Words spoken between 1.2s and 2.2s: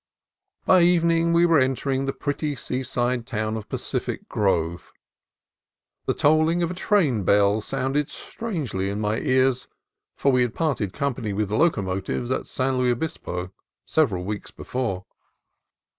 we were entering the